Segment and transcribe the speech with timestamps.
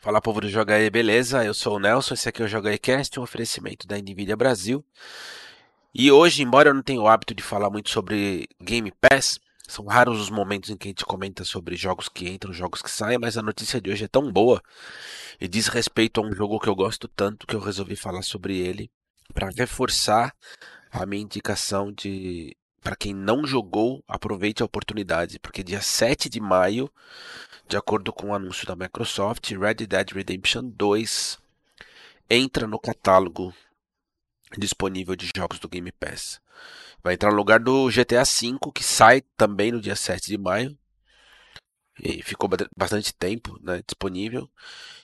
[0.00, 1.44] Fala povo do Joga aí, beleza?
[1.44, 4.84] Eu sou o Nelson, esse aqui é o Joga Cast, um oferecimento da Nvidia Brasil.
[5.92, 9.86] E hoje, embora eu não tenha o hábito de falar muito sobre Game Pass, são
[9.86, 13.18] raros os momentos em que a gente comenta sobre jogos que entram, jogos que saem,
[13.18, 14.62] mas a notícia de hoje é tão boa
[15.40, 18.56] e diz respeito a um jogo que eu gosto tanto que eu resolvi falar sobre
[18.56, 18.88] ele
[19.34, 20.32] para reforçar
[20.92, 26.40] a minha indicação de para quem não jogou, aproveite a oportunidade, porque dia 7 de
[26.40, 26.90] maio
[27.68, 31.38] de acordo com o anúncio da Microsoft, Red Dead Redemption 2
[32.30, 33.54] entra no catálogo
[34.56, 36.40] disponível de jogos do Game Pass.
[37.02, 40.76] Vai entrar no lugar do GTA V, que sai também no dia 7 de maio.
[42.02, 44.50] E ficou bastante tempo né, disponível.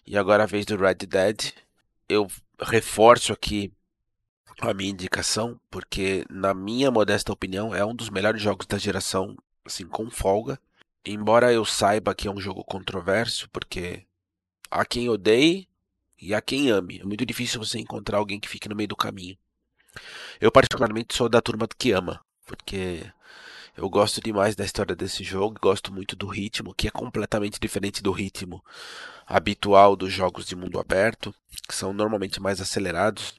[0.07, 1.53] E agora a vez do Red Dead.
[2.09, 2.27] Eu
[2.61, 3.73] reforço aqui
[4.61, 9.37] a minha indicação, porque, na minha modesta opinião, é um dos melhores jogos da geração,
[9.65, 10.59] assim, com folga.
[11.05, 14.05] Embora eu saiba que é um jogo controverso, porque
[14.71, 15.69] há quem odeie
[16.21, 17.01] e há quem ame.
[17.01, 19.37] É muito difícil você encontrar alguém que fique no meio do caminho.
[20.41, 23.05] Eu particularmente sou da turma que ama, porque
[23.77, 28.03] eu gosto demais da história desse jogo, gosto muito do ritmo, que é completamente diferente
[28.03, 28.65] do ritmo
[29.27, 31.35] habitual dos jogos de mundo aberto,
[31.69, 33.35] que são normalmente mais acelerados.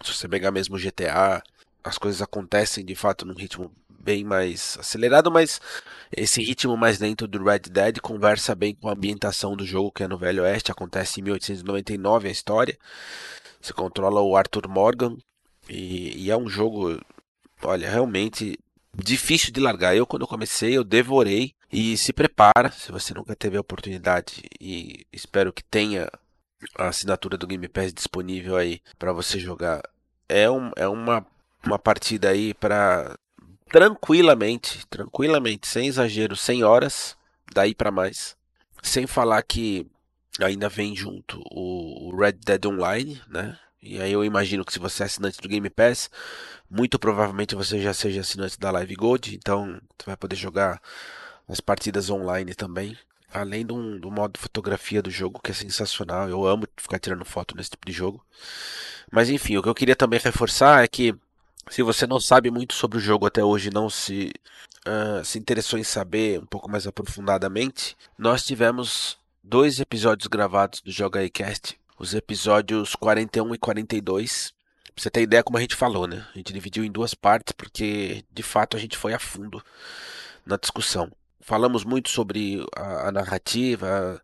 [0.00, 1.42] Se você pegar mesmo GTA,
[1.82, 5.60] as coisas acontecem de fato num ritmo bem mais acelerado, mas
[6.14, 10.02] esse ritmo mais lento do Red Dead conversa bem com a ambientação do jogo, que
[10.02, 12.78] é no Velho Oeste, acontece em 1899 a história.
[13.60, 15.16] Você controla o Arthur Morgan
[15.68, 17.00] e, e é um jogo,
[17.62, 18.58] olha, realmente
[18.94, 19.96] difícil de largar.
[19.96, 25.06] Eu quando comecei, eu devorei e se prepara, se você nunca teve a oportunidade e
[25.12, 26.10] espero que tenha
[26.76, 29.82] a assinatura do Game Pass disponível aí para você jogar.
[30.28, 31.26] É, um, é uma,
[31.64, 33.16] uma partida aí para
[33.70, 37.16] tranquilamente, tranquilamente, sem exagero, 100 horas,
[37.54, 38.36] daí para mais.
[38.82, 39.86] Sem falar que
[40.40, 43.58] ainda vem junto o Red Dead Online, né?
[43.82, 46.08] E aí eu imagino que se você é assinante do Game Pass,
[46.70, 50.80] muito provavelmente você já seja assinante da Live Gold, então você vai poder jogar
[51.48, 52.96] as partidas online também.
[53.32, 56.28] Além do, do modo fotografia do jogo, que é sensacional.
[56.28, 58.24] Eu amo ficar tirando foto nesse tipo de jogo.
[59.10, 61.14] Mas enfim, o que eu queria também reforçar é que
[61.70, 64.32] se você não sabe muito sobre o jogo até hoje, não se
[64.86, 70.90] uh, se interessou em saber um pouco mais aprofundadamente, nós tivemos dois episódios gravados do
[70.90, 74.52] Joga aí Cast, os episódios 41 e 42.
[74.94, 76.26] Pra você ter ideia como a gente falou, né?
[76.34, 79.64] A gente dividiu em duas partes porque de fato a gente foi a fundo
[80.44, 81.10] na discussão.
[81.42, 84.22] Falamos muito sobre a, a narrativa,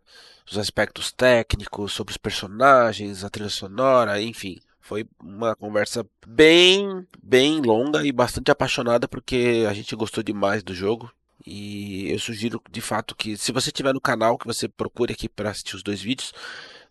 [0.49, 4.57] os aspectos técnicos, sobre os personagens, a trilha sonora, enfim.
[4.79, 10.73] Foi uma conversa bem, bem longa e bastante apaixonada porque a gente gostou demais do
[10.73, 11.11] jogo.
[11.45, 15.27] E eu sugiro de fato que se você tiver no canal, que você procure aqui
[15.27, 16.33] para assistir os dois vídeos.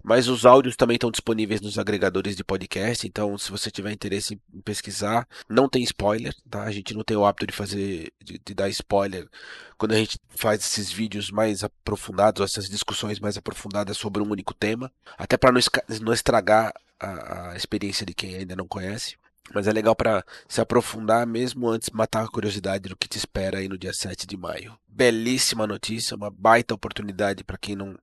[0.03, 4.41] Mas os áudios também estão disponíveis nos agregadores de podcast, então se você tiver interesse
[4.54, 6.62] em pesquisar, não tem spoiler, tá?
[6.62, 9.28] A gente não tem o hábito de fazer, de, de dar spoiler
[9.76, 14.53] quando a gente faz esses vídeos mais aprofundados, essas discussões mais aprofundadas sobre um único
[14.53, 19.16] tema, até para não, estragar a, a experiência de quem ainda não conhece.
[19.54, 23.59] Mas é legal para se aprofundar mesmo antes matar a curiosidade do que te espera
[23.59, 24.78] aí no dia 7 de maio.
[24.86, 27.97] Belíssima notícia, uma baita oportunidade para quem não,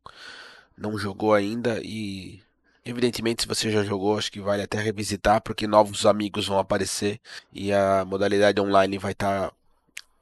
[0.77, 2.41] não jogou ainda e
[2.85, 7.19] evidentemente se você já jogou, acho que vale até revisitar porque novos amigos vão aparecer
[7.51, 9.55] e a modalidade online vai estar tá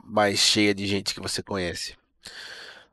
[0.04, 1.96] mais cheia de gente que você conhece.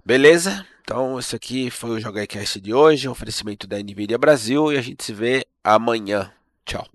[0.04, 0.66] Beleza?
[0.82, 4.82] Então, esse aqui foi o Jogaicast de hoje, um oferecimento da NVIDIA Brasil e a
[4.82, 6.32] gente se vê amanhã.
[6.64, 6.86] Tchau.